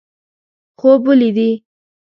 [0.79, 1.49] خوب ولیدي.